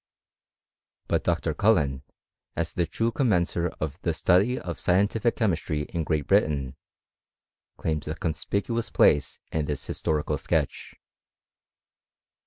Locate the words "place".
8.91-9.37